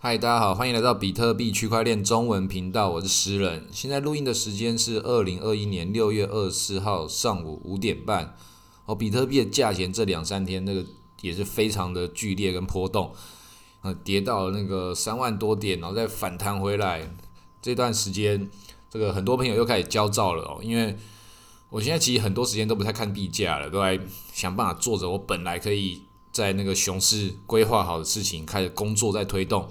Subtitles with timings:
[0.00, 3.66] 嗨，大家好，欢迎来到比特币区块链中文频道，我是诗人。
[3.72, 8.36] 现在录音的时间是二零二一年六月二十四号上午五点半。
[8.84, 10.86] 哦，比特币的价钱这两三天那个
[11.20, 13.12] 也是非常的剧烈跟波动，
[13.82, 17.12] 呃，跌到了那个三万多点，然后再反弹回来。
[17.60, 18.48] 这段时间，
[18.88, 20.96] 这个很多朋友又开始焦躁了哦，因为
[21.70, 23.98] 我现在其实很多时间都不太看币价了，都在
[24.32, 29.68] 想办法做着我本来可以在那个熊市规划好的事情，开始工作在推动。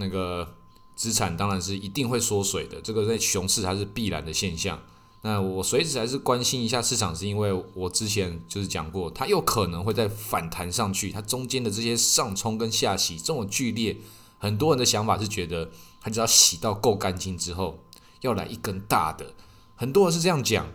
[0.00, 0.54] 那个
[0.94, 4.80] 资产当然是一定会缩水的，这个在熊市还是必然的现象。
[5.22, 13.96] 那我随时还是关心一下市场，是因为我之前就是讲过，它有可能会在反弹上去，它中间的这些上冲跟下洗这么剧烈，
[14.38, 17.80] 很多人的想法是觉得它只要洗到够干净之后，
[18.20, 19.34] 要来一根大的，
[19.74, 20.68] 很多人是这样讲，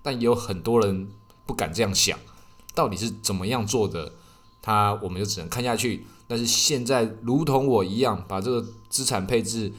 [0.00, 1.08] 但也有很多人
[1.44, 2.16] 不敢这样想，
[2.74, 4.12] 到底是怎么样做的，
[4.62, 6.06] 他我们就只能看下去。
[6.28, 9.70] 但是现在，如同我一样把这个资产配置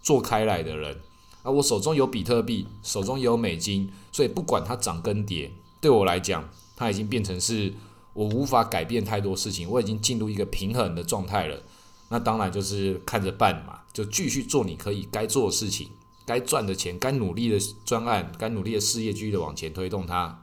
[0.00, 1.00] 做开来的人，
[1.42, 7.74] 啊，我手中有比特币，手中有美金，所以不管它涨跟跌，对我来讲，它已经变成是
[8.14, 11.62] 我无法改变太多事情，我已经进入一个平衡的状态了。
[12.08, 15.90] 那当然就是看着办嘛，就继续做你可以该做的事情，
[16.24, 20.42] 该赚的钱，该努力的专案，该努力的事业，继续的往前推动它。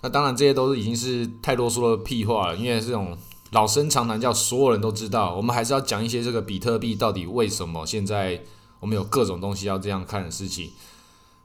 [0.00, 3.18] 那当然这些都是已经是太多说的屁话了，因为这种。
[3.54, 5.32] 老生常谈，叫所有人都知道。
[5.36, 8.42] 我们还是要讲一些这个比特币到底为什么现在
[8.80, 10.72] 我们有各种东西要这样看的事情。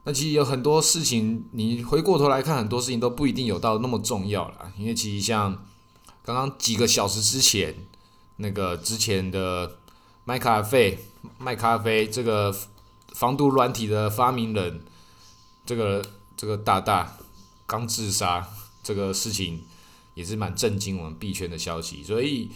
[0.05, 4.71] 那其实有很多事情，你回过头来看，很多事情都不一定有到那么重要了。
[4.75, 5.63] 因为其实像
[6.23, 7.75] 刚刚几个小时之前，
[8.37, 9.77] 那个之前的
[10.25, 10.97] 麦咖啡，
[11.37, 12.51] 麦咖啡这个
[13.13, 14.81] 防毒软体的发明人，
[15.63, 16.03] 这个
[16.35, 17.17] 这个大大
[17.67, 18.47] 刚自杀
[18.81, 19.61] 这个事情。
[20.19, 22.49] 也是蛮震惊我们币圈的消息，所以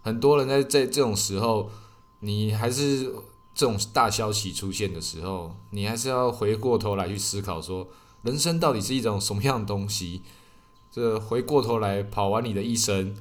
[0.00, 1.70] 很多人在在这种时候，
[2.20, 3.04] 你还是
[3.54, 7.86] 这种大消息出现的时候，你还是要回过头来去思考，说
[8.22, 10.22] 人生到底是一种什么样的东西？
[10.90, 13.14] 这回过头来跑完你的一生，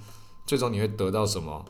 [0.46, 1.66] 最终你会得到什么？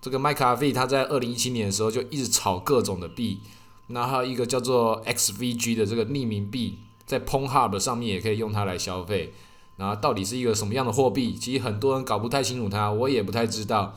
[0.00, 3.40] 这个麦卡菲他在二零一七年的时候就一直炒各种的币，
[3.88, 9.34] 那还有一个叫做 XVG 的这个匿名币，在 p o n Hub 上面也可以用它来消费。
[9.78, 11.34] 然后到底是一个什么样的货币？
[11.34, 13.94] 其实很多人搞不太清楚它，我也不太知道。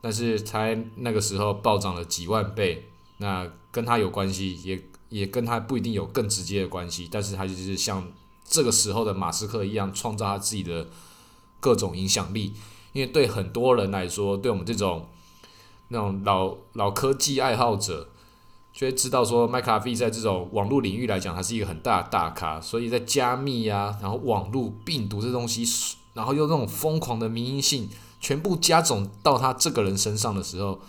[0.00, 7.08] 但是才那个时候暴涨了几万倍，那跟它有关系，也也跟它不一定有更直接的关系。
[7.10, 8.06] 但是它就是像
[8.44, 10.86] 这个时候的马斯克一样，创造他自己的
[11.58, 12.52] 各种影响力。
[12.92, 15.08] 因为对很多人来说，对我们这种
[15.88, 18.10] 那种老老科技爱好者。
[18.72, 22.58] 就会知道说，麦卡菲在这种网络领域来讲，它是一个很大的大咖。
[22.58, 30.80] 所以在加密啊，然后网络病毒这东西，然后用那种疯狂的民营性，全部加总到他这个人身上的时候，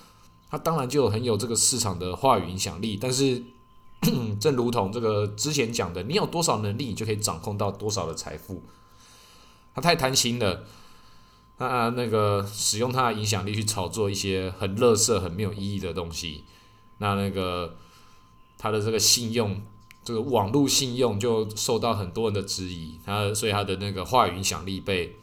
[0.49, 2.97] 他当然就有很有这个市场的话语影响力。
[2.99, 3.43] 但是，
[4.39, 8.63] 正如同这个之前讲的，你有多少能力，你就可以掌控到多少的财富。
[9.75, 10.63] 他太贪心了，
[11.57, 16.45] 他那个使用他的影响力去炒作一些很垃圾、很没有意义的东西。
[17.03, 17.75] 那那个
[18.57, 19.61] 他的这个信用，
[20.05, 25.13] 这个网络信用就受到很多人的质疑，他所以他的那个话语影响力被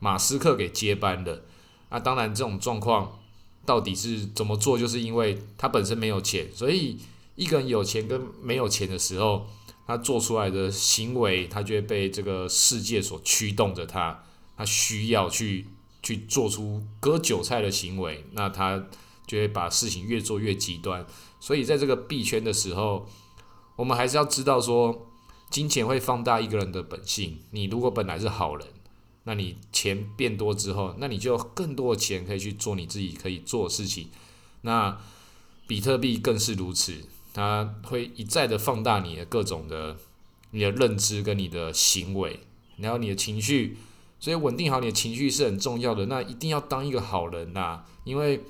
[0.00, 1.44] 马斯克给接班了。
[1.90, 3.20] 那当然这种状况
[3.64, 6.98] 到底是怎么做，就是因为他本身没有钱，所以
[7.36, 9.46] 一个人有钱跟没有钱的时候，
[9.86, 14.24] 他做出来的行为，他就会被这个世界所驱动着他，
[14.56, 15.66] 他需要去
[16.02, 18.84] 去做出割韭菜的行为，那他。
[19.32, 21.06] 就会把事情越做越极端，
[21.40, 23.08] 所以在这个币圈的时候，
[23.76, 25.06] 我们还是要知道说，
[25.48, 27.38] 金钱会放大一个人的本性。
[27.50, 28.68] 你如果本来是好人，
[29.24, 34.10] 那你钱变多之后，那你就更多的钱可以去做你自己可以做的事情。
[34.60, 35.00] 那
[35.66, 39.96] 比特币更是如此，它会一再的放大你的各种的
[40.50, 42.40] 你的认知跟你的行为，
[42.76, 43.78] 然后你的情绪，
[44.20, 46.04] 所以稳定好你的情绪是很重要的。
[46.04, 48.42] 那一定要当一个好人呐，因为。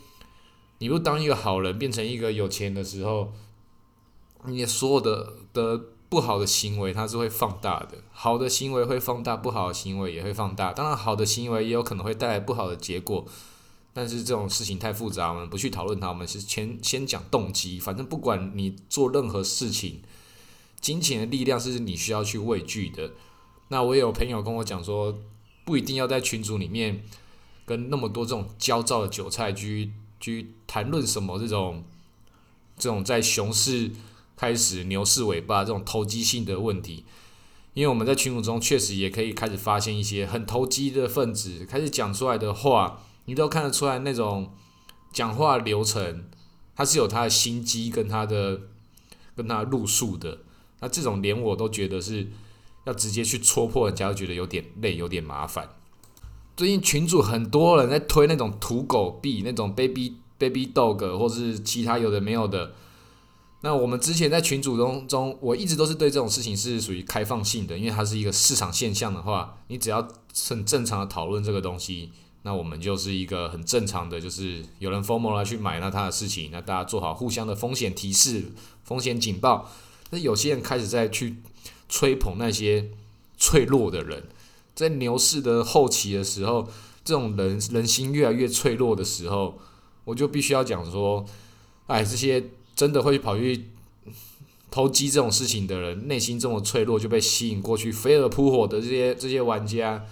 [0.82, 3.32] 你不当一个好人，变成一个有钱的时候，
[4.46, 7.98] 你所有的的不好的行为，它是会放大的。
[8.10, 10.72] 好的行为会放大，不好的行为也会放大。
[10.72, 13.24] 当然，好的行为也有可能会带来不好的结果。
[13.92, 16.08] 但是这种事情太复杂，我们不去讨论它。
[16.08, 17.78] 我们是先先讲动机。
[17.78, 20.02] 反正不管你做任何事情，
[20.80, 23.12] 金钱的力量是你需要去畏惧的。
[23.68, 25.16] 那我也有朋友跟我讲说，
[25.64, 27.04] 不一定要在群组里面
[27.64, 29.92] 跟那么多这种焦躁的韭菜去。
[30.22, 31.84] 去谈论什么这种
[32.78, 33.90] 这种在熊市
[34.36, 37.04] 开始牛市尾巴这种投机性的问题，
[37.74, 44.54] 因为我们在群组中确实也可以开始发现一些很投机的分子开始讲出来的话，你都看得出来那种
[45.12, 46.24] 讲话流程，
[46.76, 48.62] 他是有他的心机跟他的
[49.36, 50.38] 跟他路数的。
[50.80, 52.28] 那这种连我都觉得是
[52.86, 55.68] 要直接去戳破人家，觉得有点累，有点麻烦。
[56.56, 62.72] 最近群主很多人在推那种土狗币，那种 baby baby dog，或是其他有的没有的。
[63.62, 70.06] 那我们之前在群组中中，我一直都是对这种事情是属于开放性的，因为它是一个市场现象的话，你只要
[70.48, 72.10] 很正常的讨论这个东西，
[72.42, 78.52] 那我们就是一个很正常的，就是有人疯魔来去买那他的事情，那大家做好互相的风险提示、
[78.82, 79.70] 风险警报。
[80.10, 81.36] 那有些人开始在去
[81.88, 82.90] 吹捧那些
[83.38, 84.24] 脆弱的人，
[84.74, 86.68] 在牛市的后期的时候，
[87.04, 89.58] 这种人人心越来越脆弱的时候，
[90.04, 91.24] 我就必须要讲说，
[91.86, 92.44] 哎，这些。
[92.74, 93.66] 真的会跑去
[94.70, 100.02] 投机这种事情的人，内心这么脆弱，就被吸引过去，飞蛾扑火的这些这些玩家，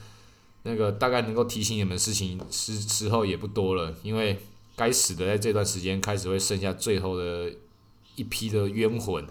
[0.65, 4.39] 那个大概能够提醒你们事情时时候也不多了，因为
[4.77, 7.51] 该死的在这段时间开始会剩下最后的
[8.15, 9.27] 一批的冤魂，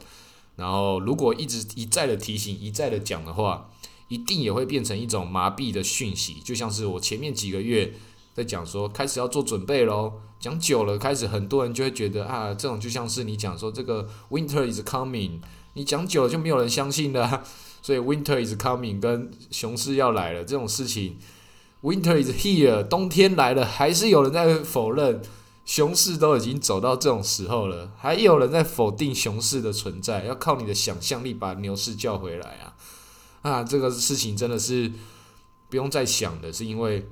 [0.56, 3.70] 然后如果一直一再的提醒，一再的讲的话，
[4.09, 7.94] 一定也会变成一种麻痹的讯息，就像是我前面几个月。
[8.31, 15.39] 在讲说开始要做准备喽，讲久了开始很多人就会觉得啊，这种就像是你讲说这个 winter is coming，
[15.73, 17.44] 你讲久了就没有人相信了，
[17.81, 21.17] 所以 winter is coming 跟熊市要来了这种事情
[21.81, 25.21] ，winter is here，冬天来了还是有人在否认，
[25.65, 32.75] 熊市都已经走到这种时候了，还有人在否定熊市的存在，要靠你的想象力把牛市叫回来啊，
[33.41, 34.91] 啊，这个事情真的是
[35.69, 37.09] 不用再想的，是因为。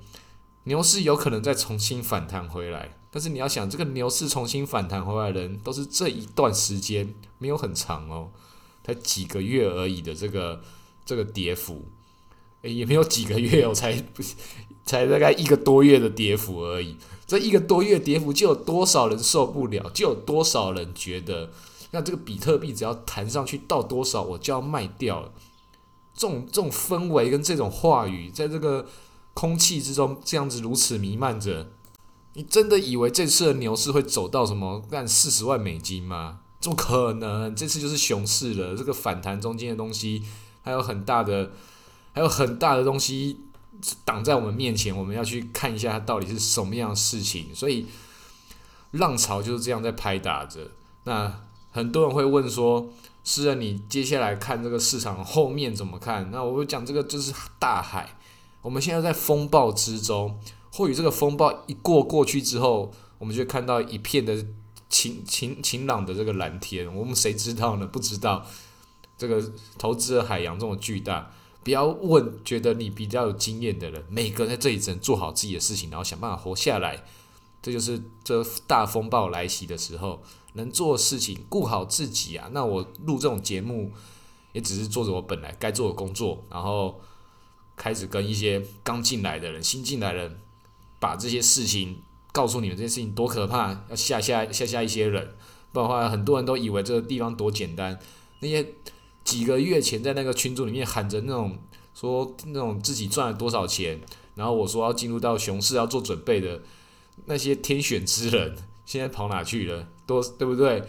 [0.64, 8.32] 牛市有可能再重新反弹回来，但是你要想，这个牛市重新反弹回来的人，都是这一段时间没有很长哦，
[8.84, 10.62] 才几个月而已的这个
[11.06, 11.86] 这个跌幅，
[12.64, 14.04] 也没有几个月哦，才
[14.84, 16.98] 才大概一个多月的跌幅而已。
[17.26, 19.90] 这一个多月跌幅，就有多少人受不了？
[19.92, 21.50] 就有多少人觉得，
[21.92, 25.32] 那这个比特币只要弹上去到多少，我就要卖掉了。
[26.18, 28.86] 这种这种氛围跟这种话语，在这个。
[29.40, 31.68] 空气之中这样子如此弥漫着，
[32.34, 36.40] 你真的以为这次的牛市会走到什么干四十万美金吗？
[36.60, 37.56] 怎么可能？
[37.56, 38.76] 这次就是熊市了。
[38.76, 40.24] 这个反弹中间的东西
[40.64, 41.52] 还有很大的，
[42.14, 43.42] 还有很大的东西
[44.04, 47.54] 挡在我们面前，我们要去看一下它到底是什么样的事情。
[47.54, 47.86] 所以
[48.90, 50.72] 浪潮就是这样在拍打着。
[51.04, 52.90] 那很多人会问说
[53.30, 58.18] ：“是啊，你接下来看这个市场后面怎么看？”那我会讲这个就是大海。
[58.62, 60.40] 我们现在在风暴之中，
[60.72, 64.46] 或许这个风暴一过过去之后，我们就看到一片的
[64.88, 66.88] 晴晴晴朗的这个蓝天。
[66.96, 67.86] 我们谁知道呢？
[67.86, 68.46] 不知道。
[69.18, 69.44] 这个
[69.78, 71.30] 投资的海洋这么巨大，
[71.66, 77.04] 不要问觉得你比较有经验的人，每个人在这里只能做好自己的事情，然后想办法活下来。
[77.62, 80.22] 这就是这大风暴来袭的时候
[80.58, 82.50] 能做的事情，顾好自己啊。
[82.52, 83.94] 那我录这种节目，
[84.52, 87.00] 也只是做着我本来该做的工作，然后。
[87.80, 90.40] 开始跟一些刚进来的人、新进来的人，
[91.00, 92.02] 把这些事情
[92.32, 95.36] 告诉你们，这件事情多可怕，要吓吓吓吓一些人。
[95.72, 98.00] 不然的话，很多人都以为这个地方多简单。
[98.40, 98.68] 那些
[99.24, 101.56] 几个月前在那个群组里面喊着那种
[101.94, 104.02] 说那种自己赚了多少钱，
[104.34, 106.64] 然后我说要进入到熊市要做准备的
[107.26, 108.56] 那些天选之人，
[108.88, 109.88] 现在跑哪去了？
[110.08, 110.82] 多对不对？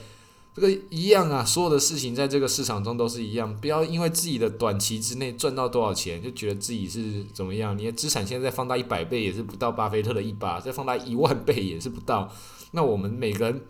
[0.55, 3.55] 这个一样啊，所有的事情在这个市场中都是一样。
[3.61, 7.79] 不要因为自己的短期之内赚到多少钱，就觉得自己是怎么样。
[7.79, 12.33] 你的资产现在放大一百倍也是不到巴菲特的一把，再放大一万倍也是不到。
[12.73, 13.61] 那我们每个人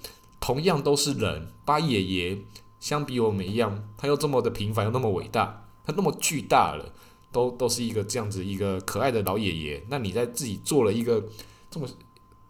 [0.41, 2.39] 同样都是人，巴爷爷
[2.81, 6.95] 相比我们一样，他又这么的平凡又那么伟大，他那么巨大了，
[7.31, 9.85] 都都是一个这样子一个可爱的老爷爷。
[9.91, 11.23] 那你在自己做了一个
[11.71, 11.87] 这么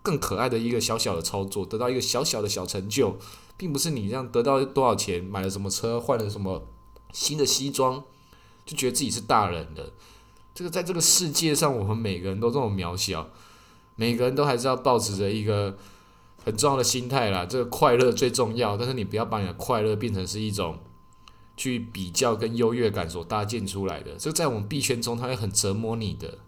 [0.02, 3.17] 更可爱的一个小小的操作，得到一个小小的小成就。
[3.57, 6.69] 并不是你这样得到多少钱，买了什么车，换了什么
[7.12, 8.05] 新的西装，
[8.64, 9.93] 就觉得自己是大人的。
[10.55, 13.28] 这个在这个世界上，我们每个人都这么渺小，
[13.97, 15.76] 每个人都还是要保持着一个
[16.45, 17.45] 很重要的心态啦。
[17.45, 20.78] 这个快乐最重要，但是你不要把你的快乐变成是一种
[21.57, 24.14] 去比较跟优越感所搭建出来的。
[24.14, 26.38] 这在我们币圈中，它会很折磨你的。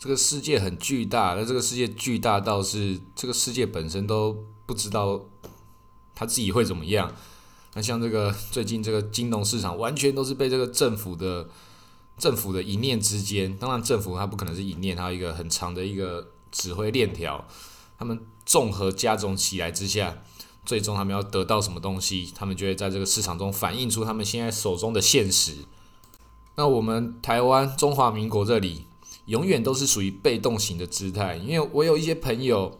[0.00, 5.20] 这个世界很巨大，那这个世界巨大到是这个世界本身都不知道。
[6.12, 7.10] 他自己会怎么样？
[7.72, 11.48] 那像这个最近这个金融市场，完全都是被这个政府的
[12.18, 17.46] 政府的一念之间，当然政府它不可能是一念，它有一个很长的一个指挥链条，
[17.98, 20.22] 他们综合加总起来之下，
[20.66, 25.64] 最终他们要得到什么东西，他们就会在这个市场中反映出他们现在手中的现实。
[26.56, 28.84] 那我们台湾中华民国这里，
[29.30, 32.78] 永远都是属于被动型的姿态，因为我有一些朋友。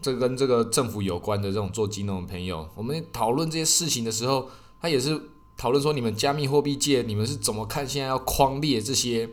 [0.00, 4.48] 这跟这个政府有关的这种做金融的朋友，我们讨论这些事情的时候，
[4.80, 5.20] 他也是
[5.56, 9.28] 讨论说，你们加密货币界，你们是怎么看现在要框列这些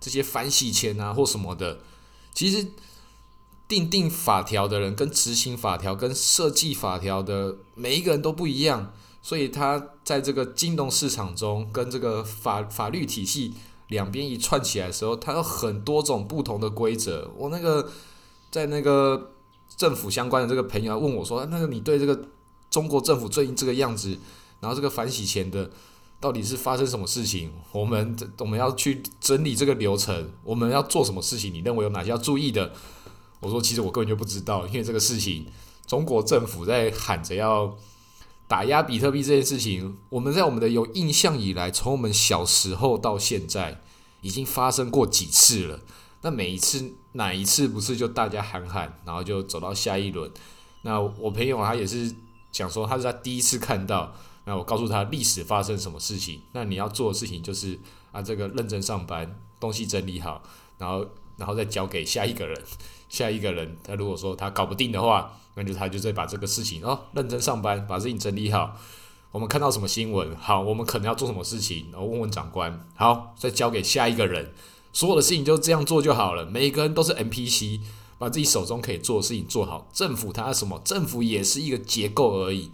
[0.00, 1.78] 这些反洗钱啊或什么的？
[2.34, 2.66] 其实
[3.68, 8.92] 定定法条的人跟执行法条跟设计法条的每一个人都不一样，
[9.22, 13.54] 所以他在这个金融市场中跟这个法法律体系
[13.90, 17.30] 两边一串起来的时候，它有很多种不同的规则。
[17.36, 17.88] 我那个
[18.50, 19.32] 在那个。
[19.76, 22.28] 政府相关的这个朋友问我说：“那个你对这个
[22.70, 24.18] 中国政府最近这个样子，
[24.58, 25.70] 然后这个反洗钱的，
[26.18, 27.50] 到底是发生什么事情？
[27.72, 31.54] 我们我们要去整理这个流程，我们要做什么事情？
[31.54, 32.72] 你认为有哪些要注意的？”
[33.40, 35.46] 我说：“其实我根本就不知道，因为这个事情，
[35.86, 37.74] 中国政府在喊着要
[38.50, 43.80] 打压比特币这件事情，我们在我们的有印象以来，从我们小时候到现在，
[44.22, 45.78] 已经发生过几次了。”
[46.22, 50.28] 那每一次哪一次不是就大家喊喊，然后就走到下一轮？
[50.82, 52.12] 那我朋友他也是
[52.50, 54.12] 讲说，他是他第一次看到。
[54.46, 56.42] 那我告诉他历史发生什么事情。
[56.50, 57.78] 那你要做的事情就是
[58.10, 60.42] 啊，这个认真上班，东西整理好，
[60.76, 62.60] 然后然后再交给下一个人。
[63.10, 68.74] 下一个人他如果说他搞不定的话，那就他就再把这个事情哦认真上班，把事情整理好。
[69.32, 70.34] 我们看到什么新闻？
[70.36, 71.86] 好，我们可能要做什么事情？
[71.92, 72.84] 然后问问长官。
[72.94, 74.52] 好，再交给下一个人。
[74.92, 76.44] 所有的事情就这样做就好了。
[76.46, 77.80] 每一个人都是 NPC，
[78.18, 79.88] 把自己手中可以做的事情做好。
[79.92, 80.80] 政府它什么？
[80.84, 82.72] 政府也是一个结构而已，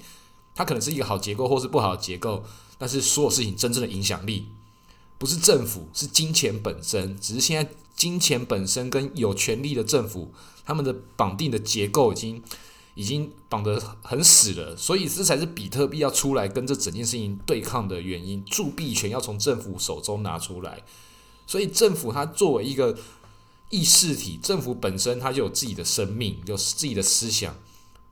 [0.55, 2.43] 它可能是一个好结构或是不好的结构。
[2.79, 4.47] 但是所有事情真正的影响力
[5.19, 7.19] 不是政府，是金钱本身。
[7.19, 10.33] 只是现在金钱本身跟有权力的政府，
[10.65, 12.43] 他们的绑定的结构已经
[12.95, 14.77] 已经绑得很死了。
[14.77, 18.45] 所以这才是比特币要出来跟这整件事情对抗的原因。
[18.45, 20.83] 铸币权要从政府手中拿出来。
[21.47, 22.99] 所以政府它作为一个
[23.71, 27.57] 意识体，政府本身它就有自己的生命，有自己的思想，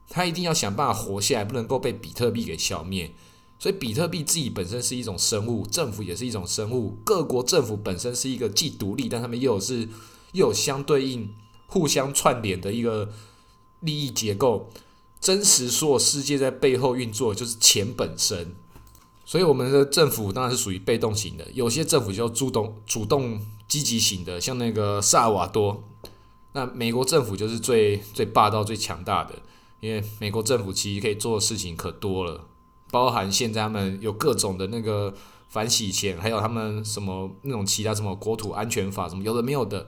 [0.09, 3.13] 它一定要想办法活下来，不能够被比特币给消灭。
[3.57, 9.87] 所以比特币自己本身是一种生物，政府也是一种生物，各国政府本身是一个既独立，但他们又是
[10.33, 11.33] 又有相对应、
[11.67, 13.09] 互相串联的一个
[13.79, 14.69] 利益结构。
[15.21, 18.55] 真实所有世界在背后运作，就是钱本身。
[19.25, 25.83] 所以我们的政府当然是属于被动型的，有些政府就主动、主动、积极型的，像那个萨尔瓦多。
[26.51, 29.33] 那美国政府就是最最霸道、最强大的，
[29.79, 32.45] 因为美国政府其实可以做的事情可多了，
[32.91, 35.13] 包含现在他们有各种的那个
[35.49, 39.87] 反洗钱，还有他们什么那种其他什么国土安全法什么有的没有的，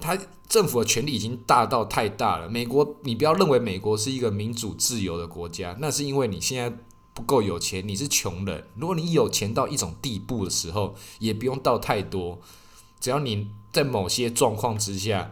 [0.00, 0.18] 他
[0.48, 2.48] 政府的权力已经大到太大了。
[2.48, 6.76] 美国，你不要认为美国是一个民主自由的国家，那是因为你现在。
[7.14, 8.66] 不够有钱，你是穷人。
[8.74, 12.40] 如果你有钱到一种地步的时候，也不用到太多，
[13.00, 15.30] 只要你在某些状况之下，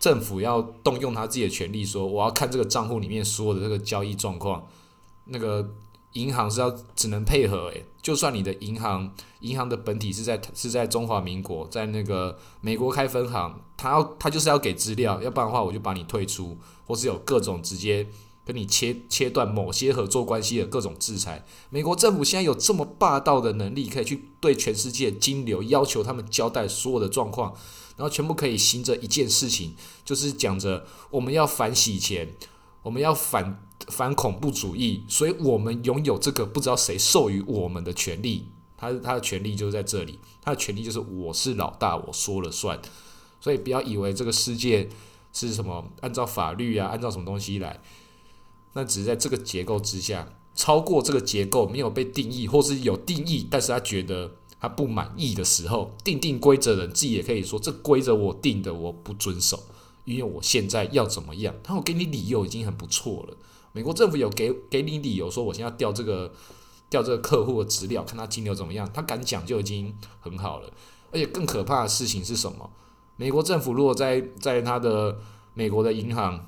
[0.00, 4.66] 政府要动用他自己的权利，说我要看这个账户里面所有的这个交易状况，
[5.24, 5.74] 那个
[6.12, 7.68] 银行是要只能配合。
[7.68, 18.06] 诶，就算你的银行银行的本体是在是在中华民国，在那个美国开分行，他要他就是要给资料，要不然的话我就把你退出，或是有各种直接。
[18.42, 27.54] 跟你切切断某些合作关系的各种制裁，美国政府现在有这么霸道的能力，可以去对全世界金流要求他们交代所有的状况，
[27.96, 32.34] 然后全部可以行着一件事情，就是讲着我们要反洗钱，
[32.82, 38.46] 我们要反反恐怖主义，所以我们拥有这个不知道谁授予我们的权利，
[38.76, 42.80] 他他的权利就是在这里，他的权利就是我是老大，我说了算，
[43.40, 44.88] 所以不要以为这个世界
[45.32, 47.80] 是什么按照法律啊，按照什么东西来。
[48.74, 59.60] 那只是在这个结构之下，超过这个结构没有被定义，或是有定义，但是他觉得他不满意的时候，定定规则的人自己也可以说，这规则我定的我不遵守，
[60.04, 61.54] 因为我现在要怎么样？
[61.64, 63.36] 他我给你理由已经很不错了。
[63.72, 66.32] 美国政府有给给你理由说，我现在调这个
[66.88, 70.72] 调这个客户的资料，看他金流怎么样，他敢讲就已经很好了。
[71.12, 72.70] 而且更可怕的事情是什么？
[73.16, 75.18] 美国政府如果在在他的
[75.54, 76.46] 美国的银行。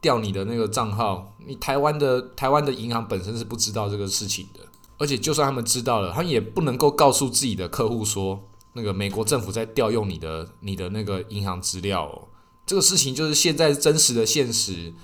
[0.00, 4.60] 调你的那个账号，你台湾的台湾的银行本身是不知道这个事情的，
[4.96, 12.06] 而且就算他们知道了，他们也不能够告诉自己的客户说，那个美国政府在调用你的你的那个银行资料。
[12.06, 12.28] 哦。
[12.64, 14.94] 这个事情就是现在真实的现实，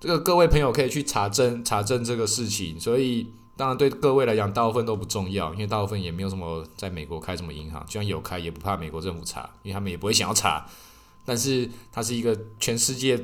[0.00, 2.78] 这个各位朋友可以去查证查证这个事情。
[2.78, 10.66] 所以当然对各位来讲，大部分都不重要，因为大部分也没有什么在美国开什么银行，就算有开也不怕美国政府查，因为他们也不会想要查。
[11.24, 13.22] 但是它是一个全世界。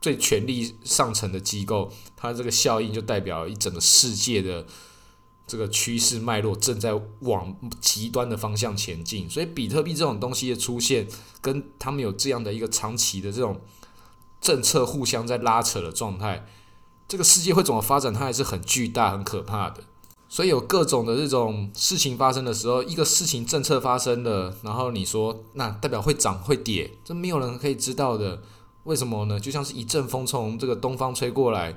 [0.00, 4.66] 最权力上层的机构，它这个效应就代表一整个世界的
[5.46, 9.30] 这个趋势脉络正在往极端的方向前进。
[9.30, 11.06] 所以，比特币这种东西的出现，
[11.40, 13.60] 跟他们有这样的一个长期的这种
[14.42, 16.44] 政策互相在拉扯的状态，
[17.08, 19.82] 这个世界会怎么发展，它还是很巨大、很可怕的。
[20.28, 28.42] 所以有各种的这种事情发生的时候，一个事情政策发生了，然后你说那代表会涨会跌，这没有人可以知道的。
[28.84, 29.38] 为什么呢？
[29.38, 31.76] 就像是一阵风从这个东方吹过来，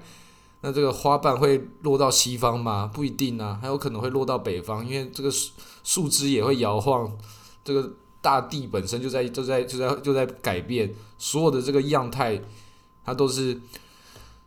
[0.61, 2.89] 那这个花瓣会落到西方吗？
[2.91, 5.51] 不一定啊，还有可能会落到北方，因为这个树
[5.83, 7.15] 树枝也会摇晃，
[7.63, 7.91] 这个
[8.25, 12.41] 大地本身就在就在就在就在改变，所有的这个样态，
[13.05, 13.61] 它都是。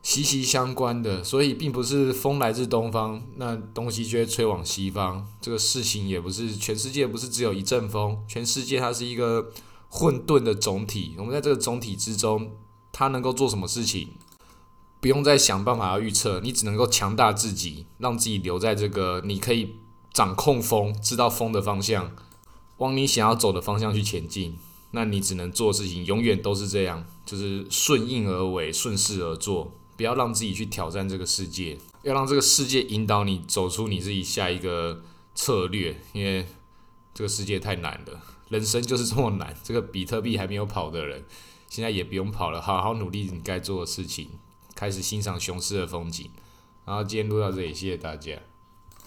[0.01, 5.27] 息息相关的，所以并不是风来自东方，那东西就会吹往西方。
[5.41, 9.51] 这个事情也不是全世界不是只有一阵风，全世界它是一个
[9.89, 11.17] 混沌的总体。
[11.19, 12.53] 我们在这个总体之中，
[12.93, 14.11] 它能够做什么事情？
[15.01, 19.75] 不用再想办法要预测，你只能够强大自己，让自己留在这个你可以
[20.13, 22.13] 掌控风，知道风的方向，
[22.79, 24.59] 往你想要走的方向去前进。
[24.93, 29.71] 那你只能做事情，永远都是这样，就是顺应而为，顺势而做。
[29.99, 35.03] 不要让自己去挑战这个世界，要让这个世界引导你走出你自己下一个
[35.35, 36.47] 策略，因为
[37.13, 39.55] 这个世界太难了，人生就是这么难。
[39.63, 41.25] 这个比特币还没有跑的人，
[41.69, 44.31] 现在也不用跑了，好好努力你该做的事情，
[44.75, 46.31] 开始欣赏雄狮的风景。
[46.87, 48.41] 然后今天录到这里，谢谢大家。